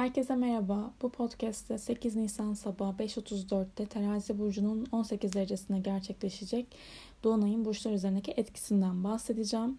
Herkese 0.00 0.36
merhaba. 0.36 0.90
Bu 1.02 1.10
podcast'te 1.10 1.78
8 1.78 2.16
Nisan 2.16 2.54
sabahı 2.54 2.96
5.34'te 2.96 3.86
Terazi 3.86 4.38
Burcu'nun 4.38 4.86
18 4.92 5.32
derecesine 5.32 5.78
gerçekleşecek 5.78 6.66
Dolunay'ın 7.24 7.64
burçlar 7.64 7.92
üzerindeki 7.92 8.30
etkisinden 8.36 9.04
bahsedeceğim. 9.04 9.78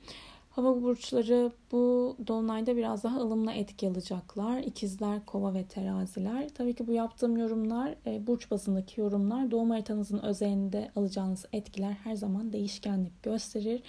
Hava 0.52 0.82
burçları 0.82 1.52
bu 1.72 2.16
dolunayda 2.28 2.78
biraz 2.78 3.04
daha 3.04 3.18
ılımlı 3.20 3.52
etki 3.52 3.88
alacaklar. 3.88 4.60
İkizler, 4.60 5.26
kova 5.26 5.54
ve 5.54 5.64
teraziler. 5.64 6.50
Tabii 6.50 6.74
ki 6.74 6.88
bu 6.88 6.94
yaptığım 6.94 7.38
yorumlar, 7.38 7.96
e, 8.06 8.28
burç 8.28 8.52
bazındaki 8.52 9.02
yorumlar 9.02 9.52
doğum 9.52 9.70
haritanızın 9.70 10.20
özelinde 10.20 10.92
alacağınız 10.96 11.46
etkiler 11.54 11.92
her 11.92 12.16
zaman 12.16 12.54
değişkenlik 12.54 13.24
gösterir. 13.24 13.84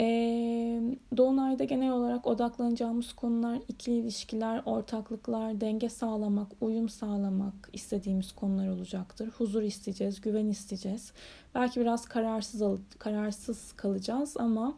Ee, 0.00 0.80
Dolunay'da 1.16 1.64
genel 1.64 1.92
olarak 1.92 2.26
odaklanacağımız 2.26 3.12
konular 3.12 3.58
ikili 3.68 3.94
ilişkiler, 3.94 4.62
ortaklıklar, 4.64 5.60
denge 5.60 5.88
sağlamak, 5.88 6.48
uyum 6.60 6.88
sağlamak 6.88 7.70
istediğimiz 7.72 8.32
konular 8.32 8.68
olacaktır. 8.68 9.28
Huzur 9.28 9.62
isteyeceğiz, 9.62 10.20
güven 10.20 10.46
isteyeceğiz. 10.46 11.12
Belki 11.54 11.80
biraz 11.80 12.06
kararsız 12.06 12.62
kararsız 12.98 13.72
kalacağız 13.72 14.36
ama 14.36 14.74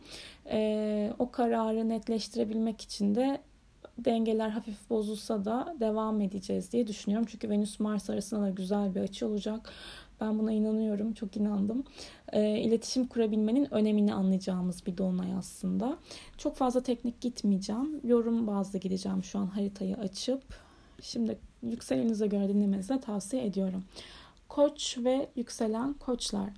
e, 0.50 1.12
o 1.18 1.30
kararı 1.30 1.88
netleştirebilmek 1.88 2.80
için 2.80 3.14
de 3.14 3.40
dengeler 3.98 4.48
hafif 4.48 4.90
bozulsa 4.90 5.44
da 5.44 5.76
devam 5.80 6.20
edeceğiz 6.20 6.72
diye 6.72 6.86
düşünüyorum. 6.86 7.28
Çünkü 7.30 7.50
Venüs 7.50 7.80
Mars 7.80 8.10
arasında 8.10 8.40
da 8.42 8.50
güzel 8.50 8.94
bir 8.94 9.00
açı 9.00 9.26
olacak. 9.26 9.72
Ben 10.22 10.38
buna 10.38 10.52
inanıyorum, 10.52 11.12
çok 11.12 11.36
inandım. 11.36 11.84
E, 12.32 12.58
iletişim 12.58 13.06
kurabilmenin 13.06 13.74
önemini 13.74 14.14
anlayacağımız 14.14 14.86
bir 14.86 14.98
dolunay 14.98 15.34
aslında. 15.34 15.98
Çok 16.38 16.56
fazla 16.56 16.82
teknik 16.82 17.20
gitmeyeceğim. 17.20 18.00
Yorum 18.04 18.46
bazlı 18.46 18.78
gideceğim 18.78 19.24
şu 19.24 19.38
an 19.38 19.46
haritayı 19.46 19.96
açıp. 19.96 20.42
Şimdi 21.02 21.38
yükselenize 21.62 22.26
göre 22.26 22.48
dinlemenizi 22.48 23.00
tavsiye 23.00 23.46
ediyorum. 23.46 23.84
Koç 24.48 24.98
ve 24.98 25.28
yükselen 25.36 25.92
koçlar. 25.92 26.50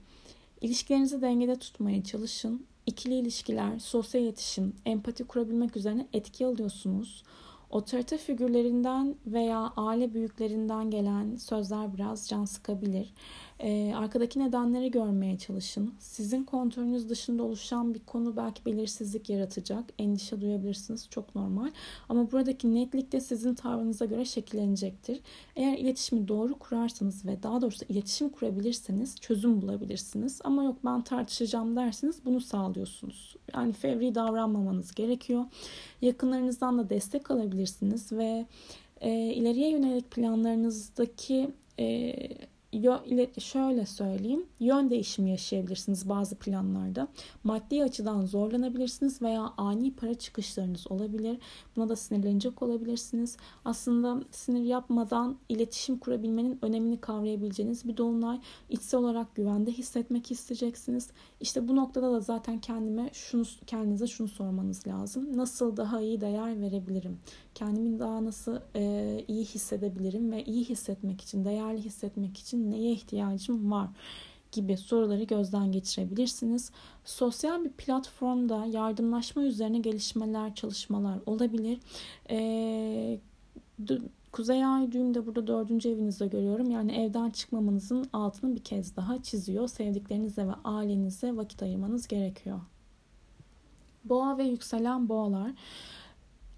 İlişkilerinizi 0.60 1.22
dengede 1.22 1.58
tutmaya 1.58 2.04
çalışın. 2.04 2.66
İkili 2.86 3.14
ilişkiler, 3.14 3.78
sosyal 3.78 4.22
iletişim, 4.22 4.72
empati 4.86 5.24
kurabilmek 5.24 5.76
üzerine 5.76 6.06
etki 6.12 6.46
alıyorsunuz. 6.46 7.22
Otorite 7.74 8.18
figürlerinden 8.18 9.14
veya 9.26 9.72
aile 9.76 10.14
büyüklerinden 10.14 10.90
gelen 10.90 11.36
sözler 11.36 11.94
biraz 11.94 12.28
can 12.28 12.44
sıkabilir. 12.44 13.14
Ee, 13.60 13.94
arkadaki 13.96 14.38
nedenleri 14.38 14.90
görmeye 14.90 15.38
çalışın. 15.38 15.94
Sizin 15.98 16.44
kontrolünüz 16.44 17.08
dışında 17.08 17.42
oluşan 17.42 17.94
bir 17.94 17.98
konu 17.98 18.36
belki 18.36 18.64
belirsizlik 18.66 19.30
yaratacak. 19.30 19.84
Endişe 19.98 20.40
duyabilirsiniz. 20.40 21.08
Çok 21.10 21.34
normal. 21.34 21.70
Ama 22.08 22.32
buradaki 22.32 22.74
netlik 22.74 23.12
de 23.12 23.20
sizin 23.20 23.54
tavrınıza 23.54 24.04
göre 24.04 24.24
şekillenecektir. 24.24 25.20
Eğer 25.56 25.78
iletişimi 25.78 26.28
doğru 26.28 26.58
kurarsanız 26.58 27.26
ve 27.26 27.42
daha 27.42 27.60
doğrusu 27.60 27.84
iletişim 27.88 28.28
kurabilirseniz 28.28 29.16
çözüm 29.16 29.62
bulabilirsiniz. 29.62 30.40
Ama 30.44 30.64
yok 30.64 30.76
ben 30.84 31.02
tartışacağım 31.02 31.76
derseniz 31.76 32.24
bunu 32.24 32.40
sağlıyorsunuz. 32.40 33.36
Yani 33.54 33.72
fevri 33.72 34.14
davranmamanız 34.14 34.94
gerekiyor. 34.94 35.44
Yakınlarınızdan 36.02 36.78
da 36.78 36.90
destek 36.90 37.30
alabilirsiniz 37.30 37.63
ve 38.12 38.46
e, 39.00 39.10
ileriye 39.10 39.70
yönelik 39.70 40.10
planlarınızdaki 40.10 41.50
e, 41.78 42.14
şöyle 43.38 43.86
söyleyeyim 43.86 44.46
yön 44.60 44.90
değişimi 44.90 45.30
yaşayabilirsiniz 45.30 46.08
bazı 46.08 46.34
planlarda. 46.34 47.08
Maddi 47.44 47.84
açıdan 47.84 48.26
zorlanabilirsiniz 48.26 49.22
veya 49.22 49.52
ani 49.56 49.94
para 49.94 50.14
çıkışlarınız 50.14 50.90
olabilir. 50.90 51.38
Buna 51.76 51.88
da 51.88 51.96
sinirlenecek 51.96 52.62
olabilirsiniz. 52.62 53.36
Aslında 53.64 54.22
sinir 54.30 54.64
yapmadan 54.64 55.36
iletişim 55.48 55.98
kurabilmenin 55.98 56.58
önemini 56.62 57.00
kavrayabileceğiniz 57.00 57.88
bir 57.88 57.96
dolunay. 57.96 58.40
İçsel 58.70 59.00
olarak 59.00 59.34
güvende 59.34 59.72
hissetmek 59.72 60.30
isteyeceksiniz. 60.30 61.10
İşte 61.40 61.68
bu 61.68 61.76
noktada 61.76 62.12
da 62.12 62.20
zaten 62.20 62.60
kendime 62.60 63.10
şunu 63.12 63.44
kendinize 63.66 64.06
şunu 64.06 64.28
sormanız 64.28 64.86
lazım. 64.86 65.36
Nasıl 65.36 65.76
daha 65.76 66.00
iyi 66.00 66.20
değer 66.20 66.60
verebilirim? 66.60 67.18
Kendimi 67.54 67.98
daha 67.98 68.24
nasıl 68.24 68.60
e, 68.76 69.24
iyi 69.28 69.44
hissedebilirim 69.44 70.32
ve 70.32 70.44
iyi 70.44 70.64
hissetmek 70.64 71.20
için, 71.20 71.44
değerli 71.44 71.82
hissetmek 71.82 72.38
için 72.38 72.70
neye 72.70 72.92
ihtiyacım 72.92 73.70
var? 73.72 73.88
gibi 74.54 74.76
soruları 74.76 75.22
gözden 75.22 75.72
geçirebilirsiniz. 75.72 76.70
Sosyal 77.04 77.64
bir 77.64 77.70
platformda 77.70 78.66
yardımlaşma 78.66 79.42
üzerine 79.42 79.78
gelişmeler, 79.78 80.54
çalışmalar 80.54 81.18
olabilir. 81.26 81.78
Ee, 82.30 83.18
Kuzey 84.32 84.64
Ay 84.64 84.92
düğümde 84.92 85.26
burada 85.26 85.46
dördüncü 85.46 85.88
evinizde 85.88 86.26
görüyorum. 86.26 86.70
Yani 86.70 86.92
evden 86.92 87.30
çıkmamanızın 87.30 88.08
altını 88.12 88.54
bir 88.54 88.64
kez 88.64 88.96
daha 88.96 89.22
çiziyor. 89.22 89.68
Sevdiklerinize 89.68 90.46
ve 90.46 90.52
ailenize 90.64 91.36
vakit 91.36 91.62
ayırmanız 91.62 92.06
gerekiyor. 92.06 92.60
Boğa 94.04 94.38
ve 94.38 94.44
yükselen 94.44 95.08
boğalar 95.08 95.50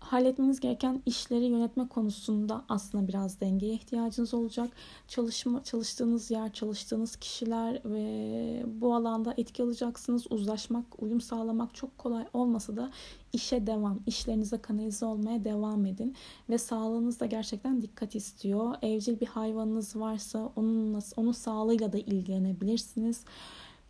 halletmeniz 0.07 0.61
gereken 0.61 1.03
işleri 1.07 1.45
yönetme 1.45 1.89
konusunda 1.89 2.65
aslında 2.69 3.09
biraz 3.09 3.41
dengeye 3.41 3.75
ihtiyacınız 3.75 4.35
olacak. 4.35 4.71
Çalışma, 5.09 5.65
çalıştığınız 5.65 6.31
yer, 6.31 6.53
çalıştığınız 6.53 7.17
kişiler 7.17 7.81
ve 7.85 8.65
bu 8.67 8.95
alanda 8.95 9.35
etki 9.37 9.63
alacaksınız. 9.63 10.33
Uzlaşmak, 10.33 11.03
uyum 11.03 11.21
sağlamak 11.21 11.75
çok 11.75 11.99
kolay 11.99 12.25
olmasa 12.33 12.77
da 12.77 12.91
işe 13.33 13.67
devam, 13.67 14.01
işlerinize 14.07 14.59
kanalize 14.59 15.07
olmaya 15.07 15.45
devam 15.45 15.87
edin 15.87 16.15
ve 16.51 16.59
sağlığınız 16.59 17.21
da 17.21 17.27
gerçekten 17.27 17.83
dikkat 17.83 18.15
istiyor. 18.15 18.75
Evcil 18.83 19.21
bir 19.21 19.27
hayvanınız 19.27 19.97
varsa 19.97 20.53
onunla, 20.57 20.99
onun 21.17 21.33
sağlığıyla 21.33 21.93
da 21.93 21.99
ilgilenebilirsiniz. 21.99 23.25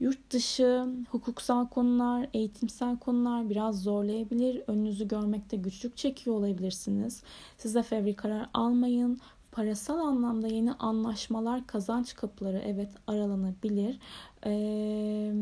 Yurt 0.01 0.31
dışı, 0.31 0.87
hukuksal 1.11 1.67
konular, 1.69 2.29
eğitimsel 2.34 2.99
konular 2.99 3.51
biraz 3.51 3.83
zorlayabilir. 3.83 4.62
Önünüzü 4.67 5.09
görmekte 5.09 5.57
güçlük 5.57 5.97
çekiyor 5.97 6.37
olabilirsiniz. 6.37 7.23
Size 7.59 7.83
fevri 7.83 8.17
karar 8.17 8.51
almayın. 8.55 9.19
Parasal 9.53 9.99
anlamda 9.99 10.49
yeni 10.49 10.73
anlaşmalar, 10.73 11.67
kazanç 11.67 12.15
kapıları 12.15 12.59
evet 12.59 12.91
aralanabilir. 13.07 13.99
Ee, 14.47 15.33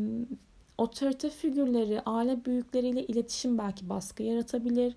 otorite 0.77 1.29
figürleri, 1.29 2.01
aile 2.05 2.45
büyükleriyle 2.45 3.05
iletişim 3.05 3.57
belki 3.57 3.89
baskı 3.89 4.23
yaratabilir. 4.23 4.93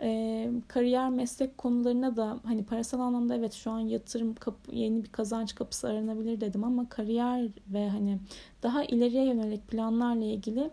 E, 0.00 0.50
kariyer, 0.68 1.10
meslek 1.10 1.58
konularına 1.58 2.16
da 2.16 2.38
hani 2.44 2.64
parasal 2.64 3.00
anlamda 3.00 3.34
evet 3.34 3.52
şu 3.52 3.70
an 3.70 3.80
yatırım 3.80 4.34
kapı, 4.34 4.74
yeni 4.74 5.04
bir 5.04 5.08
kazanç 5.08 5.54
kapısı 5.54 5.88
aranabilir 5.88 6.40
dedim 6.40 6.64
ama 6.64 6.88
kariyer 6.88 7.48
ve 7.72 7.88
hani 7.88 8.18
daha 8.62 8.84
ileriye 8.84 9.24
yönelik 9.24 9.68
planlarla 9.68 10.24
ilgili 10.24 10.70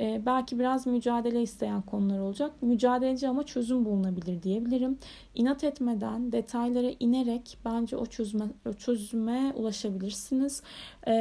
e, 0.00 0.22
belki 0.26 0.58
biraz 0.58 0.86
mücadele 0.86 1.42
isteyen 1.42 1.82
konular 1.82 2.18
olacak. 2.18 2.52
Mücadeleci 2.62 3.28
ama 3.28 3.42
çözüm 3.42 3.84
bulunabilir 3.84 4.42
diyebilirim. 4.42 4.98
İnat 5.34 5.64
etmeden, 5.64 6.32
detaylara 6.32 6.90
inerek 7.00 7.58
bence 7.64 7.96
o 7.96 8.06
çözüme, 8.06 8.44
o 8.68 8.72
çözüme 8.72 9.52
ulaşabilirsiniz. 9.56 10.62
E, 11.08 11.12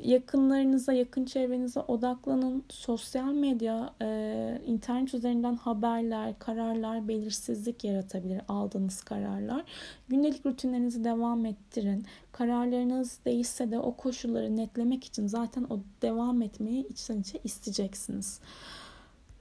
yakınlarınıza, 0.00 0.92
yakın 0.92 1.24
çevrenize 1.24 1.80
odaklanın. 1.80 2.64
Sosyal 2.68 3.32
medya, 3.32 3.94
e, 4.02 4.60
internet 4.66 5.14
üzerinden 5.14 5.56
haberler, 5.56 6.38
kararlar, 6.38 7.08
belirsizlik 7.08 7.84
yaratabilir 7.84 8.40
aldığınız 8.48 9.02
kararlar. 9.02 9.64
Gündelik 10.08 10.46
rutinlerinizi 10.46 11.04
devam 11.04 11.46
ettirin. 11.46 12.04
Kararlarınız 12.38 13.18
değişse 13.24 13.70
de 13.70 13.78
o 13.78 13.96
koşulları 13.96 14.56
netlemek 14.56 15.04
için 15.04 15.26
zaten 15.26 15.66
o 15.70 15.80
devam 16.02 16.42
etmeyi 16.42 16.88
içten 16.88 17.20
içe 17.20 17.40
isteyeceksiniz. 17.44 18.40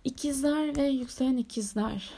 İkizler 0.03 0.77
ve 0.77 0.87
yükselen 0.87 1.37
ikizler. 1.37 2.09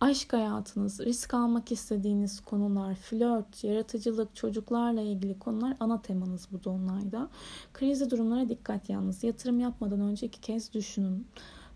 Aşk 0.00 0.32
hayatınız, 0.32 1.00
risk 1.00 1.34
almak 1.34 1.72
istediğiniz 1.72 2.40
konular, 2.40 2.94
flört, 2.94 3.64
yaratıcılık, 3.64 4.36
çocuklarla 4.36 5.00
ilgili 5.00 5.38
konular 5.38 5.76
ana 5.80 6.02
temanız 6.02 6.48
bu 6.52 6.64
donlayda. 6.64 7.28
Krizi 7.72 8.10
durumlara 8.10 8.48
dikkat 8.48 8.90
yalnız. 8.90 9.24
Yatırım 9.24 9.60
yapmadan 9.60 10.00
önce 10.00 10.26
iki 10.26 10.40
kez 10.40 10.72
düşünün 10.72 11.26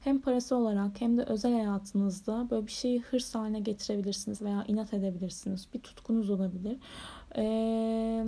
hem 0.07 0.21
parası 0.21 0.57
olarak 0.57 1.01
hem 1.01 1.19
de 1.19 1.23
özel 1.23 1.53
hayatınızda 1.53 2.47
böyle 2.51 2.67
bir 2.67 2.73
şeyi 2.73 3.01
hırs 3.01 3.35
haline 3.35 3.61
getirebilirsiniz 3.61 4.43
veya 4.43 4.65
inat 4.69 4.95
edebilirsiniz. 4.95 5.69
Bir 5.75 5.79
tutkunuz 5.79 6.31
olabilir. 6.31 6.77
Ee, 7.37 8.25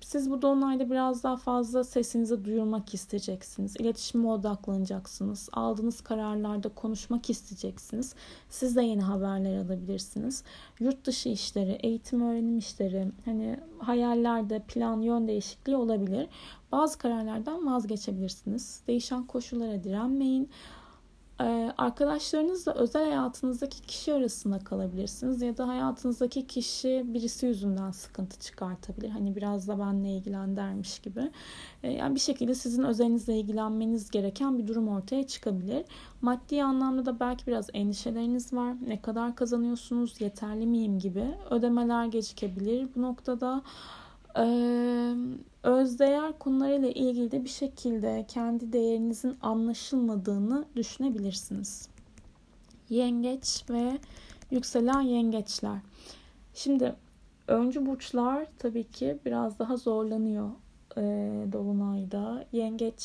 siz 0.00 0.30
bu 0.30 0.42
dolunayda 0.42 0.90
biraz 0.90 1.24
daha 1.24 1.36
fazla 1.36 1.84
sesinizi 1.84 2.44
duyurmak 2.44 2.94
isteyeceksiniz. 2.94 3.76
İletişime 3.76 4.28
odaklanacaksınız. 4.28 5.48
Aldığınız 5.52 6.00
kararlarda 6.00 6.68
konuşmak 6.68 7.30
isteyeceksiniz. 7.30 8.14
Siz 8.48 8.76
de 8.76 8.82
yeni 8.82 9.02
haberler 9.02 9.56
alabilirsiniz. 9.56 10.44
Yurt 10.78 11.06
dışı 11.06 11.28
işleri, 11.28 11.72
eğitim 11.72 12.22
öğrenim 12.22 12.58
işleri, 12.58 13.06
hani 13.24 13.60
hayallerde 13.78 14.62
plan, 14.68 15.00
yön 15.00 15.28
değişikliği 15.28 15.76
olabilir. 15.76 16.28
Bazı 16.72 16.98
kararlardan 16.98 17.66
vazgeçebilirsiniz. 17.66 18.80
Değişen 18.86 19.26
koşullara 19.26 19.84
direnmeyin 19.84 20.50
arkadaşlarınızla 21.78 22.74
özel 22.74 23.04
hayatınızdaki 23.04 23.82
kişi 23.82 24.14
arasında 24.14 24.58
kalabilirsiniz 24.58 25.42
ya 25.42 25.56
da 25.56 25.68
hayatınızdaki 25.68 26.46
kişi 26.46 27.04
birisi 27.06 27.46
yüzünden 27.46 27.90
sıkıntı 27.90 28.40
çıkartabilir. 28.40 29.08
Hani 29.08 29.36
biraz 29.36 29.68
da 29.68 29.78
benle 29.78 30.08
ilgilen 30.08 30.56
dermiş 30.56 30.98
gibi. 30.98 31.30
Ee, 31.82 31.92
yani 31.92 32.14
bir 32.14 32.20
şekilde 32.20 32.54
sizin 32.54 32.82
özelinizle 32.82 33.38
ilgilenmeniz 33.38 34.10
gereken 34.10 34.58
bir 34.58 34.66
durum 34.66 34.88
ortaya 34.88 35.26
çıkabilir. 35.26 35.84
Maddi 36.22 36.62
anlamda 36.62 37.06
da 37.06 37.20
belki 37.20 37.46
biraz 37.46 37.68
endişeleriniz 37.72 38.52
var. 38.52 38.74
Ne 38.86 39.02
kadar 39.02 39.36
kazanıyorsunuz, 39.36 40.20
yeterli 40.20 40.66
miyim 40.66 40.98
gibi 40.98 41.24
ödemeler 41.50 42.04
gecikebilir 42.04 42.88
bu 42.96 43.02
noktada. 43.02 43.62
Ee, 44.38 45.14
özdeğer 45.62 46.38
konularıyla 46.38 46.88
ilgili 46.88 47.30
de 47.30 47.44
bir 47.44 47.48
şekilde 47.48 48.24
kendi 48.28 48.72
değerinizin 48.72 49.36
anlaşılmadığını 49.42 50.64
düşünebilirsiniz. 50.76 51.88
Yengeç 52.88 53.64
ve 53.70 53.98
yükselen 54.50 55.00
yengeçler. 55.00 55.78
Şimdi 56.54 56.94
öncü 57.48 57.86
burçlar 57.86 58.46
tabii 58.58 58.84
ki 58.84 59.18
biraz 59.26 59.58
daha 59.58 59.76
zorlanıyor 59.76 60.50
e, 60.96 61.02
Dolunay'da. 61.52 62.44
Yengeç, 62.52 63.04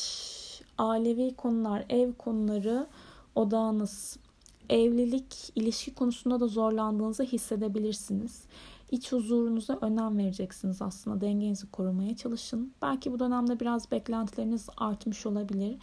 ailevi 0.78 1.34
konular, 1.34 1.84
ev 1.88 2.12
konuları 2.12 2.86
odağınız. 3.34 4.18
Evlilik, 4.70 5.52
ilişki 5.54 5.94
konusunda 5.94 6.40
da 6.40 6.46
zorlandığınızı 6.46 7.22
hissedebilirsiniz. 7.22 8.42
İç 8.90 9.12
huzurunuza 9.12 9.78
önem 9.80 10.18
vereceksiniz 10.18 10.82
aslında. 10.82 11.20
Dengenizi 11.20 11.70
korumaya 11.70 12.16
çalışın. 12.16 12.72
Belki 12.82 13.12
bu 13.12 13.18
dönemde 13.18 13.60
biraz 13.60 13.90
beklentileriniz 13.90 14.68
artmış 14.76 15.26
olabilir. 15.26 15.78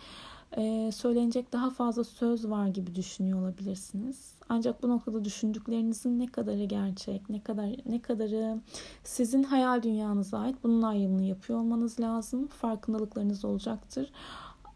Ee, 0.57 0.91
söylenecek 0.93 1.53
daha 1.53 1.69
fazla 1.69 2.03
söz 2.03 2.49
var 2.49 2.67
gibi 2.67 2.95
düşünüyor 2.95 3.41
olabilirsiniz. 3.41 4.33
Ancak 4.49 4.83
bu 4.83 4.89
noktada 4.89 5.25
düşündüklerinizin 5.25 6.19
ne 6.19 6.27
kadarı 6.27 6.63
gerçek, 6.63 7.29
ne 7.29 7.41
kadar 7.43 7.69
ne 7.85 8.01
kadarı 8.01 8.59
sizin 9.03 9.43
hayal 9.43 9.83
dünyanıza 9.83 10.39
ait 10.39 10.55
bunun 10.63 10.81
ayrımını 10.81 11.23
yapıyor 11.23 11.59
olmanız 11.59 11.99
lazım. 11.99 12.47
Farkındalıklarınız 12.47 13.45
olacaktır 13.45 14.11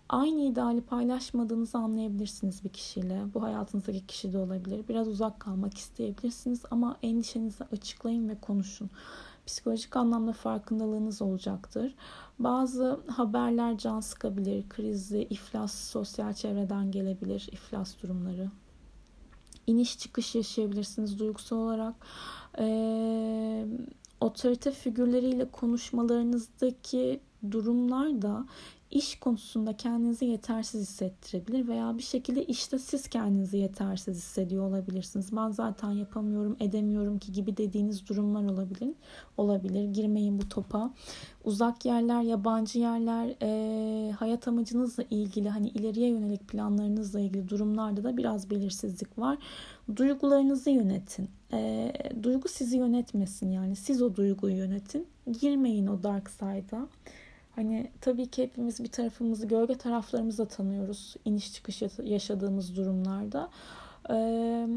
aynı 0.09 0.42
ideali 0.42 0.81
paylaşmadığınızı 0.81 1.77
anlayabilirsiniz 1.77 2.63
bir 2.63 2.69
kişiyle. 2.69 3.21
Bu 3.33 3.44
hayatınızdaki 3.44 4.06
kişi 4.06 4.33
de 4.33 4.38
olabilir. 4.38 4.88
Biraz 4.89 5.07
uzak 5.07 5.39
kalmak 5.39 5.77
isteyebilirsiniz 5.77 6.62
ama 6.71 6.98
endişenizi 7.04 7.63
açıklayın 7.63 8.30
ve 8.30 8.39
konuşun. 8.42 8.89
Psikolojik 9.45 9.95
anlamda 9.95 10.33
farkındalığınız 10.33 11.21
olacaktır. 11.21 11.95
Bazı 12.39 13.00
haberler 13.07 13.77
can 13.77 14.00
sıkabilir. 14.00 14.69
Krizi, 14.69 15.21
iflas, 15.21 15.74
sosyal 15.74 16.33
çevreden 16.33 16.92
gelebilir. 16.92 17.50
iflas 17.51 18.01
durumları. 18.04 18.51
İniş 19.68 20.00
çıkış 20.00 20.36
yaşayabilirsiniz 20.36 21.19
duygusal 21.19 21.57
olarak. 21.57 21.95
Ee, 22.59 23.65
otorite 24.21 24.71
figürleriyle 24.71 25.51
konuşmalarınızdaki 25.51 27.19
durumlar 27.51 28.21
da 28.21 28.45
iş 28.91 29.19
konusunda 29.19 29.77
kendinizi 29.77 30.25
yetersiz 30.25 30.81
hissettirebilir 30.81 31.67
veya 31.67 31.97
bir 31.97 32.03
şekilde 32.03 32.45
işte 32.45 32.79
siz 32.79 33.07
kendinizi 33.07 33.57
yetersiz 33.57 34.17
hissediyor 34.17 34.63
olabilirsiniz. 34.63 35.35
Ben 35.35 35.49
zaten 35.49 35.91
yapamıyorum, 35.91 36.57
edemiyorum 36.59 37.19
ki 37.19 37.31
gibi 37.31 37.57
dediğiniz 37.57 38.09
durumlar 38.09 38.43
olabilir. 38.43 38.93
Olabilir. 39.37 39.83
Girmeyin 39.83 40.39
bu 40.39 40.49
topa. 40.49 40.93
Uzak 41.43 41.85
yerler, 41.85 42.21
yabancı 42.21 42.79
yerler, 42.79 43.35
e, 43.41 44.11
hayat 44.11 44.47
amacınızla 44.47 45.03
ilgili 45.09 45.49
hani 45.49 45.69
ileriye 45.69 46.09
yönelik 46.09 46.47
planlarınızla 46.47 47.19
ilgili 47.19 47.49
durumlarda 47.49 48.03
da 48.03 48.17
biraz 48.17 48.49
belirsizlik 48.49 49.19
var. 49.19 49.37
Duygularınızı 49.95 50.69
yönetin. 50.69 51.29
E, 51.53 51.93
duygu 52.23 52.47
sizi 52.47 52.77
yönetmesin 52.77 53.51
yani 53.51 53.75
siz 53.75 54.01
o 54.01 54.15
duyguyu 54.15 54.55
yönetin. 54.55 55.07
Girmeyin 55.41 55.87
o 55.87 56.03
dark 56.03 56.29
side'a. 56.29 56.87
Hani 57.57 57.92
tabii 58.01 58.27
ki 58.27 58.44
hepimiz 58.44 58.83
bir 58.83 58.88
tarafımızı, 58.88 59.48
gölge 59.48 59.75
taraflarımızı 59.75 60.38
da 60.38 60.48
tanıyoruz 60.48 61.15
iniş 61.25 61.54
çıkış 61.54 61.81
yaşadığımız 62.04 62.77
durumlarda. 62.77 63.50
Ee, 64.09 64.68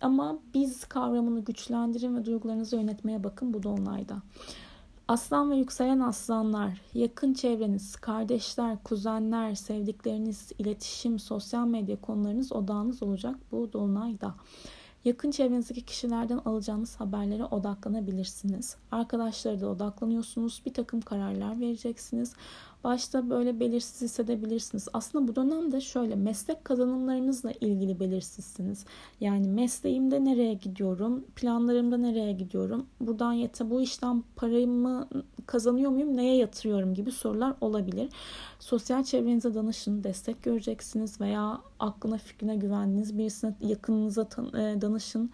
ama 0.00 0.38
biz 0.54 0.84
kavramını 0.84 1.40
güçlendirin 1.40 2.16
ve 2.16 2.24
duygularınızı 2.24 2.76
yönetmeye 2.76 3.24
bakın 3.24 3.54
bu 3.54 3.62
dolunayda. 3.62 4.16
Aslan 5.08 5.50
ve 5.50 5.56
yükselen 5.56 6.00
aslanlar, 6.00 6.80
yakın 6.94 7.34
çevreniz, 7.34 7.96
kardeşler, 7.96 8.82
kuzenler, 8.84 9.54
sevdikleriniz, 9.54 10.52
iletişim, 10.58 11.18
sosyal 11.18 11.66
medya 11.66 12.00
konularınız 12.00 12.52
odağınız 12.52 13.02
olacak 13.02 13.36
bu 13.52 13.72
dolunayda. 13.72 14.34
Yakın 15.04 15.30
çevrenizdeki 15.30 15.82
kişilerden 15.82 16.38
alacağınız 16.38 16.96
haberlere 16.96 17.44
odaklanabilirsiniz. 17.44 18.76
Arkadaşlara 18.92 19.60
da 19.60 19.68
odaklanıyorsunuz. 19.68 20.62
Bir 20.66 20.74
takım 20.74 21.00
kararlar 21.00 21.60
vereceksiniz. 21.60 22.32
Başta 22.84 23.30
böyle 23.30 23.60
belirsiz 23.60 24.02
hissedebilirsiniz. 24.02 24.88
Aslında 24.92 25.28
bu 25.28 25.36
dönemde 25.36 25.80
şöyle 25.80 26.14
meslek 26.14 26.64
kazanımlarınızla 26.64 27.52
ilgili 27.52 28.00
belirsizsiniz. 28.00 28.84
Yani 29.20 29.48
mesleğimde 29.48 30.24
nereye 30.24 30.54
gidiyorum, 30.54 31.24
planlarımda 31.36 31.96
nereye 31.96 32.32
gidiyorum, 32.32 32.86
buradan 33.00 33.32
yete 33.32 33.70
bu 33.70 33.82
işten 33.82 34.24
paramı 34.36 35.08
kazanıyor 35.46 35.90
muyum, 35.90 36.16
neye 36.16 36.36
yatırıyorum 36.36 36.94
gibi 36.94 37.12
sorular 37.12 37.54
olabilir. 37.60 38.08
Sosyal 38.60 39.04
çevrenize 39.04 39.54
danışın, 39.54 40.04
destek 40.04 40.42
göreceksiniz 40.42 41.20
veya 41.20 41.60
aklına 41.80 42.18
fikrine 42.18 42.56
güvendiğiniz 42.56 43.18
birisine 43.18 43.54
yakınınıza 43.60 44.22
e, 44.22 44.80
danışın. 44.80 45.30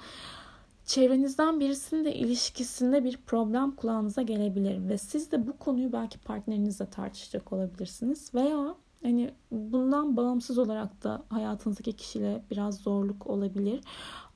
Çevrenizden 0.91 1.61
birisinin 1.61 2.05
de 2.05 2.15
ilişkisinde 2.15 3.05
bir 3.05 3.17
problem 3.17 3.71
kulağınıza 3.77 4.23
gelebilir 4.23 4.89
ve 4.89 4.99
siz 4.99 5.33
de 5.33 5.47
bu 5.47 5.59
konuyu 5.59 5.93
belki 5.93 6.19
partnerinizle 6.19 6.87
tartışacak 6.87 7.53
olabilirsiniz 7.53 8.35
veya 8.35 8.75
hani 9.03 9.35
bundan 9.51 10.17
bağımsız 10.17 10.59
olarak 10.59 11.05
da 11.05 11.23
hayatınızdaki 11.29 11.93
kişiyle 11.93 12.45
biraz 12.51 12.77
zorluk 12.77 13.27
olabilir. 13.27 13.81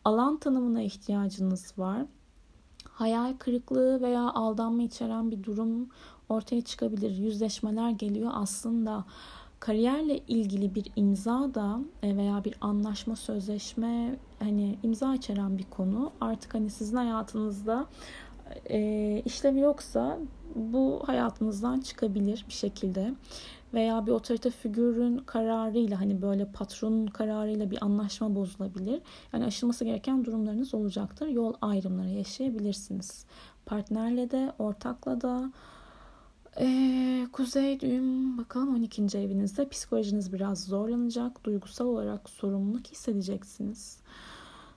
Alan 0.05 0.37
tanımına 0.37 0.83
ihtiyacınız 0.83 1.73
var. 1.79 2.07
Hayal 2.89 3.33
kırıklığı 3.39 4.03
veya 4.03 4.23
aldanma 4.23 4.83
içeren 4.83 5.31
bir 5.31 5.43
durum 5.43 5.89
ortaya 6.29 6.63
çıkabilir. 6.63 7.11
Yüzleşmeler 7.11 7.91
geliyor 7.91 8.31
aslında 8.35 9.05
kariyerle 9.65 10.19
ilgili 10.29 10.75
bir 10.75 10.85
imza 10.97 11.55
da 11.55 11.81
e, 12.03 12.17
veya 12.17 12.45
bir 12.45 12.55
anlaşma, 12.61 13.17
sözleşme 13.17 14.17
hani 14.39 14.79
imza 14.83 15.15
içeren 15.15 15.59
bir 15.59 15.65
konu. 15.65 16.13
Artık 16.21 16.55
hani 16.55 16.71
sizin 16.71 16.97
hayatınızda 16.97 17.87
e, 18.71 19.23
işlevi 19.25 19.61
yoksa 19.61 20.19
bu 20.55 21.03
hayatınızdan 21.07 21.81
çıkabilir 21.81 22.45
bir 22.49 22.53
şekilde 22.53 23.15
veya 23.75 24.07
bir 24.07 24.13
otorite 24.13 24.51
figürün 24.51 25.19
kararıyla 25.19 26.01
hani 26.01 26.23
böyle 26.23 26.45
patronun 26.45 27.07
kararıyla 27.07 27.71
bir 27.71 27.85
anlaşma 27.85 28.35
bozulabilir. 28.35 29.01
Yani 29.33 29.45
aşılması 29.45 29.85
gereken 29.85 30.25
durumlarınız 30.25 30.75
olacaktır. 30.75 31.29
Yol 31.29 31.55
ayrımları 31.61 32.11
yaşayabilirsiniz. 32.11 33.27
Partnerle 33.67 34.31
de, 34.31 34.53
ortakla 34.59 35.21
da, 35.21 35.53
ee, 36.61 37.27
kuzey 37.33 37.81
düğüm 37.81 38.39
bakalım 38.39 38.75
12. 38.75 39.03
evinizde 39.19 39.69
psikolojiniz 39.69 40.33
biraz 40.33 40.65
zorlanacak. 40.65 41.45
Duygusal 41.45 41.87
olarak 41.87 42.31
sorumluluk 42.31 42.87
hissedeceksiniz. 42.87 43.99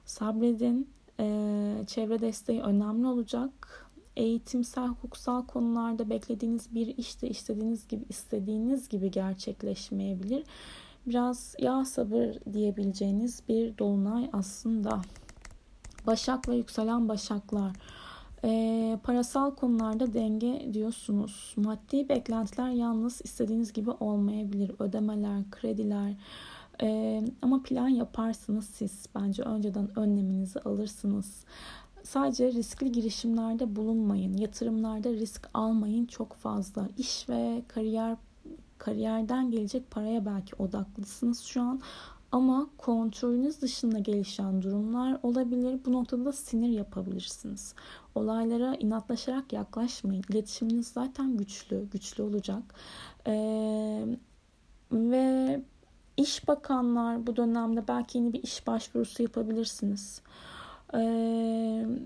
Sabredin. 0.05 0.89
Ee, 1.19 1.83
çevre 1.87 2.19
desteği 2.19 2.61
önemli 2.61 3.07
olacak. 3.07 3.85
Eğitimsel, 4.15 4.87
hukuksal 4.87 5.45
konularda 5.45 6.09
beklediğiniz 6.09 6.75
bir 6.75 6.97
işte 6.97 7.29
istediğiniz 7.29 7.87
gibi 7.87 8.05
istediğiniz 8.09 8.89
gibi 8.89 9.11
gerçekleşmeyebilir. 9.11 10.43
Biraz 11.05 11.55
ya 11.59 11.85
sabır 11.85 12.53
diyebileceğiniz 12.53 13.43
bir 13.49 13.77
dolunay 13.77 14.29
aslında. 14.33 15.01
Başak 16.07 16.49
ve 16.49 16.55
yükselen 16.55 17.09
başaklar. 17.09 17.75
E, 18.43 18.99
parasal 19.03 19.55
konularda 19.55 20.13
denge 20.13 20.73
diyorsunuz. 20.73 21.53
Maddi 21.57 22.09
beklentiler 22.09 22.69
yalnız 22.69 23.21
istediğiniz 23.23 23.73
gibi 23.73 23.91
olmayabilir. 23.91 24.71
Ödemeler, 24.79 25.51
krediler. 25.51 26.13
E, 26.81 27.21
ama 27.41 27.63
plan 27.63 27.87
yaparsınız 27.87 28.65
siz. 28.65 29.05
Bence 29.15 29.43
önceden 29.43 29.99
önleminizi 29.99 30.59
alırsınız. 30.59 31.43
Sadece 32.03 32.51
riskli 32.51 32.91
girişimlerde 32.91 33.75
bulunmayın. 33.75 34.37
Yatırımlarda 34.37 35.09
risk 35.09 35.49
almayın 35.53 36.05
çok 36.05 36.33
fazla. 36.33 36.89
İş 36.97 37.29
ve 37.29 37.61
kariyer 37.67 38.17
kariyerden 38.77 39.51
gelecek 39.51 39.91
paraya 39.91 40.25
belki 40.25 40.55
odaklısınız 40.55 41.41
şu 41.41 41.61
an 41.61 41.81
ama 42.31 42.67
kontrolünüz 42.77 43.61
dışında 43.61 43.99
gelişen 43.99 44.61
durumlar 44.61 45.19
olabilir. 45.23 45.79
Bu 45.85 45.91
noktada 45.91 46.31
sinir 46.31 46.69
yapabilirsiniz. 46.69 47.73
Olaylara 48.17 48.75
inatlaşarak 48.75 49.53
yaklaşmayın. 49.53 50.23
İletişiminiz 50.29 50.87
zaten 50.87 51.37
güçlü, 51.37 51.89
güçlü 51.91 52.23
olacak. 52.23 52.63
Ee, 53.27 54.05
ve 54.91 55.61
İş 56.17 56.47
bakanlar 56.47 57.27
bu 57.27 57.35
dönemde 57.35 57.87
belki 57.87 58.17
yeni 58.17 58.33
bir 58.33 58.43
iş 58.43 58.67
başvurusu 58.67 59.23
yapabilirsiniz. 59.23 60.21
Ee, 60.93 60.99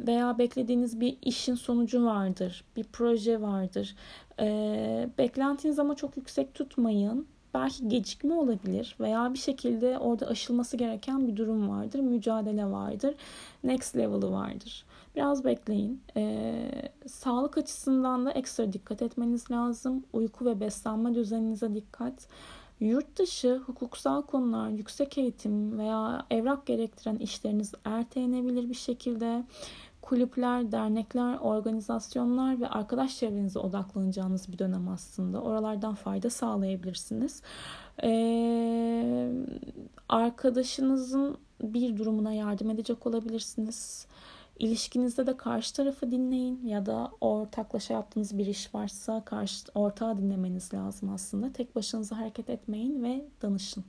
veya 0.08 0.38
beklediğiniz 0.38 1.00
bir 1.00 1.18
işin 1.22 1.56
sonucu 1.56 2.06
vardır, 2.06 2.63
bir 2.75 2.84
proje 2.84 3.41
vardır. 3.41 3.96
Ee, 4.39 5.10
beklentiniz 5.18 5.80
ama 5.80 5.96
çok 5.96 6.18
yüksek 6.18 6.53
tutmayın. 6.53 7.27
Belki 7.53 7.88
gecikme 7.88 8.34
olabilir 8.34 8.96
veya 9.00 9.34
bir 9.34 9.39
şekilde 9.39 9.98
orada 9.98 10.27
aşılması 10.27 10.77
gereken 10.77 11.27
bir 11.27 11.36
durum 11.36 11.70
vardır, 11.70 12.00
mücadele 12.00 12.65
vardır, 12.65 13.15
next 13.63 13.98
level'ı 13.98 14.32
vardır. 14.32 14.86
Biraz 15.15 15.46
bekleyin. 15.46 16.01
Ee, 16.18 16.72
sağlık 17.08 17.58
açısından 17.58 18.25
da 18.25 18.32
ekstra 18.32 18.74
dikkat 18.74 19.01
etmeniz 19.01 19.51
lazım. 19.51 20.03
Uyku 20.13 20.46
ve 20.46 20.60
beslenme 20.60 21.15
düzeninize 21.15 21.74
dikkat. 21.74 22.27
Yurt 22.80 23.20
dışı 23.20 23.62
hukuksal 23.65 24.22
konular, 24.22 24.70
yüksek 24.70 25.18
eğitim 25.18 25.77
veya 25.80 26.25
evrak 26.32 26.65
gerektiren 26.65 27.15
işleriniz 27.15 27.74
ertelenebilir 27.86 28.70
bir 28.70 28.75
şekilde. 28.75 29.44
Kulüpler, 30.01 30.72
dernekler, 30.72 31.38
organizasyonlar 31.38 32.62
ve 32.62 32.68
arkadaş 32.68 33.18
çevrenize 33.18 33.60
odaklanacağınız 33.60 34.51
bir 34.51 34.60
dönem 34.60 34.88
aslında. 34.88 35.41
Oralardan 35.41 35.96
fayda 35.96 36.30
sağlayabilirsiniz. 36.30 37.41
Ee, 38.03 39.32
arkadaşınızın 40.10 41.38
bir 41.63 41.98
durumuna 41.98 42.34
yardım 42.34 42.70
edecek 42.70 43.08
olabilirsiniz. 43.08 44.08
İlişkinizde 44.62 45.27
de 45.27 45.38
karşı 45.38 45.74
tarafı 45.74 46.12
dinleyin 46.12 46.68
ya 46.68 46.86
da 46.86 47.12
ortaklaşa 47.22 47.94
yaptığınız 47.94 48.38
bir 48.38 48.46
iş 48.46 48.75
varsa 48.75 49.25
karşı 49.25 49.65
ortağı 49.75 50.18
dinlemeniz 50.18 50.74
lazım 50.74 51.10
aslında. 51.10 51.53
Tek 51.53 51.75
başınıza 51.75 52.18
hareket 52.18 52.50
etmeyin 52.50 53.03
ve 53.03 53.25
danışın. 53.41 53.84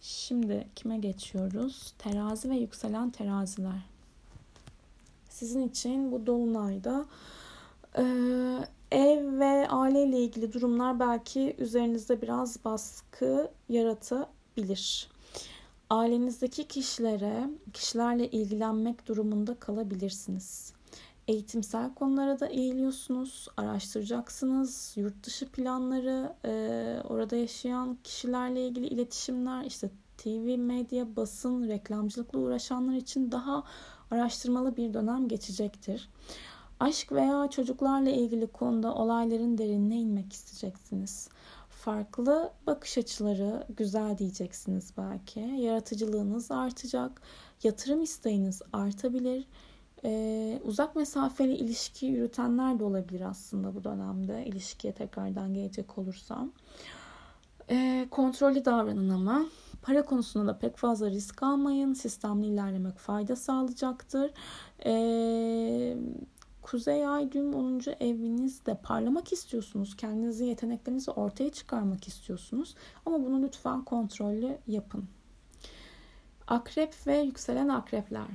Şimdi 0.00 0.68
kime 0.74 0.98
geçiyoruz? 0.98 1.94
Terazi 1.98 2.50
ve 2.50 2.54
yükselen 2.56 3.10
teraziler. 3.10 3.82
Sizin 5.28 5.68
için 5.68 6.12
bu 6.12 6.26
dolunayda 6.26 7.04
ev 8.90 9.38
ve 9.38 9.68
aileyle 9.68 10.18
ilgili 10.18 10.52
durumlar 10.52 11.00
belki 11.00 11.56
üzerinizde 11.58 12.22
biraz 12.22 12.64
baskı 12.64 13.50
yaratabilir 13.68 15.08
ailenizdeki 15.92 16.68
kişilere, 16.68 17.50
kişilerle 17.72 18.30
ilgilenmek 18.30 19.08
durumunda 19.08 19.54
kalabilirsiniz. 19.54 20.72
Eğitimsel 21.28 21.94
konulara 21.94 22.40
da 22.40 22.46
eğiliyorsunuz, 22.46 23.48
araştıracaksınız. 23.56 24.92
Yurt 24.96 25.26
dışı 25.26 25.48
planları, 25.48 26.32
e, 26.44 26.52
orada 27.08 27.36
yaşayan 27.36 27.98
kişilerle 28.04 28.66
ilgili 28.68 28.86
iletişimler, 28.86 29.64
işte 29.64 29.90
TV, 30.18 30.58
medya, 30.58 31.16
basın, 31.16 31.68
reklamcılıkla 31.68 32.38
uğraşanlar 32.38 32.94
için 32.94 33.32
daha 33.32 33.64
araştırmalı 34.10 34.76
bir 34.76 34.94
dönem 34.94 35.28
geçecektir. 35.28 36.08
Aşk 36.80 37.12
veya 37.12 37.50
çocuklarla 37.50 38.10
ilgili 38.10 38.46
konuda 38.46 38.94
olayların 38.94 39.58
derinine 39.58 40.00
inmek 40.00 40.32
isteyeceksiniz 40.32 41.28
farklı 41.82 42.52
bakış 42.66 42.98
açıları 42.98 43.66
güzel 43.76 44.18
diyeceksiniz 44.18 44.92
belki. 44.96 45.40
Yaratıcılığınız 45.40 46.50
artacak. 46.50 47.22
Yatırım 47.62 48.02
isteğiniz 48.02 48.62
artabilir. 48.72 49.44
Ee, 50.04 50.60
uzak 50.64 50.96
mesafeli 50.96 51.54
ilişki 51.54 52.06
yürütenler 52.06 52.78
de 52.78 52.84
olabilir 52.84 53.20
aslında 53.20 53.74
bu 53.74 53.84
dönemde. 53.84 54.46
ilişkiye 54.46 54.92
tekrardan 54.92 55.54
gelecek 55.54 55.98
olursam. 55.98 56.52
Ee, 57.70 58.06
kontrollü 58.10 58.64
davranın 58.64 59.08
ama. 59.08 59.46
Para 59.82 60.04
konusunda 60.04 60.46
da 60.46 60.58
pek 60.58 60.76
fazla 60.76 61.10
risk 61.10 61.42
almayın. 61.42 61.94
Sistemli 61.94 62.46
ilerlemek 62.46 62.98
fayda 62.98 63.36
sağlayacaktır. 63.36 64.30
Ee, 64.86 65.96
Kuzey 66.62 67.06
Ay 67.06 67.32
düğüm 67.32 67.54
10. 67.54 67.80
evinizde 68.00 68.74
parlamak 68.74 69.32
istiyorsunuz. 69.32 69.96
Kendinizi, 69.96 70.44
yeteneklerinizi 70.44 71.10
ortaya 71.10 71.52
çıkarmak 71.52 72.08
istiyorsunuz. 72.08 72.74
Ama 73.06 73.24
bunu 73.24 73.42
lütfen 73.42 73.84
kontrollü 73.84 74.58
yapın. 74.66 75.04
Akrep 76.48 77.06
ve 77.06 77.18
yükselen 77.18 77.68
akrepler. 77.68 78.26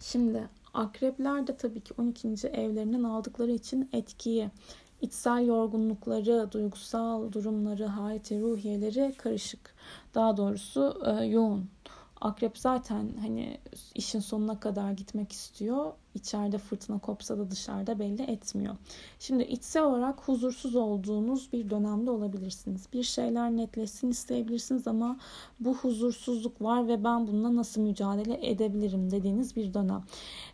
Şimdi 0.00 0.48
akrepler 0.74 1.46
de 1.46 1.56
tabii 1.56 1.80
ki 1.80 1.94
12. 1.98 2.28
evlerinden 2.48 3.02
aldıkları 3.02 3.52
için 3.52 3.88
etkiyi, 3.92 4.50
içsel 5.00 5.46
yorgunlukları, 5.46 6.52
duygusal 6.52 7.32
durumları, 7.32 7.86
hayati 7.86 8.40
ruhiyeleri 8.40 9.14
karışık. 9.18 9.74
Daha 10.14 10.36
doğrusu 10.36 11.02
e, 11.06 11.24
yoğun. 11.24 11.70
Akrep 12.20 12.58
zaten 12.58 13.10
hani 13.20 13.58
işin 13.94 14.20
sonuna 14.20 14.60
kadar 14.60 14.92
gitmek 14.92 15.32
istiyor 15.32 15.92
içeride 16.14 16.58
fırtına 16.58 16.98
kopsa 16.98 17.38
da 17.38 17.50
dışarıda 17.50 17.98
belli 17.98 18.22
etmiyor. 18.22 18.76
Şimdi 19.18 19.42
içsel 19.42 19.82
olarak 19.82 20.28
huzursuz 20.28 20.76
olduğunuz 20.76 21.52
bir 21.52 21.70
dönemde 21.70 22.10
olabilirsiniz. 22.10 22.86
Bir 22.92 23.02
şeyler 23.02 23.50
netleşsin 23.50 24.10
isteyebilirsiniz 24.10 24.86
ama 24.88 25.16
bu 25.60 25.74
huzursuzluk 25.74 26.62
var 26.62 26.88
ve 26.88 27.04
ben 27.04 27.26
bununla 27.26 27.56
nasıl 27.56 27.80
mücadele 27.80 28.50
edebilirim 28.50 29.10
dediğiniz 29.10 29.56
bir 29.56 29.74
dönem. 29.74 30.02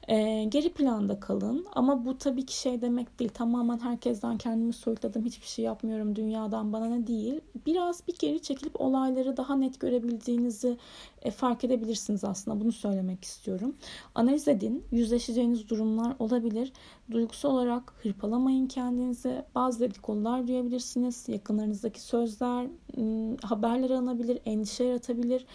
Ee, 0.09 0.45
geri 0.49 0.73
planda 0.73 1.21
kalın 1.21 1.67
ama 1.73 2.05
bu 2.05 2.19
tabii 2.19 2.47
ki 2.47 2.61
şey 2.61 2.83
demek 2.83 3.19
değil. 3.19 3.31
Tamamen 3.35 3.79
herkesten 3.79 4.39
kendimi 4.39 4.73
soyutladım 4.73 5.25
hiçbir 5.25 5.47
şey 5.47 5.65
yapmıyorum 5.65 6.17
dünyadan 6.17 6.73
bana 6.73 6.87
ne 6.87 7.07
değil. 7.07 7.41
Biraz 7.67 8.09
bir 8.09 8.15
geri 8.19 8.43
çekilip 8.43 8.81
olayları 8.81 9.37
daha 9.37 9.57
net 9.57 9.81
görebildiğinizi 9.81 10.77
e, 11.23 11.31
fark 11.31 11.65
edebilirsiniz 11.65 12.25
aslında. 12.25 12.61
Bunu 12.61 12.73
söylemek 12.73 13.25
istiyorum. 13.25 13.77
Analiz 14.15 14.49
edin. 14.49 14.85
Yüzleşeceğiniz 14.93 15.69
durumlar 15.69 16.17
olabilir. 16.19 16.73
Duygusal 17.11 17.51
olarak 17.51 17.93
hırpalamayın 18.03 18.67
kendinizi. 18.67 19.45
Bazı 19.55 19.81
dedikodular 19.81 20.49
duyabilirsiniz. 20.49 21.29
Yakınlarınızdaki 21.29 22.01
sözler, 22.01 22.67
ıı, 22.99 23.37
haberler 23.43 23.91
alınabilir, 23.91 24.39
endişe 24.45 24.85
yaratabilir. 24.85 25.47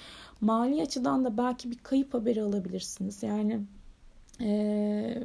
Mali 0.41 0.81
açıdan 0.81 1.25
da 1.25 1.37
belki 1.37 1.71
bir 1.71 1.77
kayıp 1.77 2.13
haberi 2.13 2.43
alabilirsiniz. 2.43 3.23
Yani 3.23 3.61
e, 4.41 5.23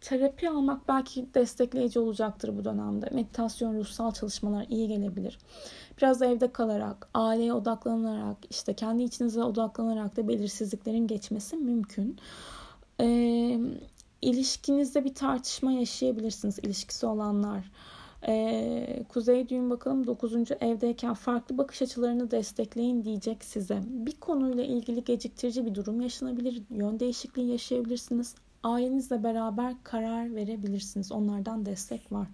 terapi 0.00 0.48
almak 0.48 0.88
belki 0.88 1.26
destekleyici 1.34 1.98
olacaktır 1.98 2.58
bu 2.58 2.64
dönemde. 2.64 3.10
Meditasyon, 3.12 3.74
ruhsal 3.74 4.12
çalışmalar 4.12 4.66
iyi 4.68 4.88
gelebilir. 4.88 5.38
Biraz 5.98 6.22
evde 6.22 6.52
kalarak, 6.52 7.08
aileye 7.14 7.52
odaklanarak, 7.52 8.36
işte 8.50 8.74
kendi 8.74 9.02
içinize 9.02 9.42
odaklanarak 9.42 10.16
da 10.16 10.28
belirsizliklerin 10.28 11.06
geçmesi 11.06 11.56
mümkün 11.56 12.18
e, 13.00 13.06
ilişkinizde 14.22 15.04
bir 15.04 15.14
tartışma 15.14 15.72
yaşayabilirsiniz 15.72 16.58
ilişkisi 16.58 17.06
olanlar. 17.06 17.70
E, 18.26 19.04
Kuzey 19.08 19.48
düğün 19.48 19.70
bakalım 19.70 20.06
9. 20.06 20.34
evdeyken 20.60 21.14
farklı 21.14 21.58
bakış 21.58 21.82
açılarını 21.82 22.30
destekleyin 22.30 23.04
diyecek 23.04 23.44
size. 23.44 23.80
Bir 23.86 24.16
konuyla 24.20 24.64
ilgili 24.64 25.04
geciktirici 25.04 25.66
bir 25.66 25.74
durum 25.74 26.00
yaşanabilir. 26.00 26.62
Yön 26.70 27.00
değişikliği 27.00 27.50
yaşayabilirsiniz. 27.50 28.34
Ailenizle 28.62 29.24
beraber 29.24 29.74
karar 29.82 30.34
verebilirsiniz. 30.34 31.12
Onlardan 31.12 31.66
destek 31.66 32.12
var. 32.12 32.28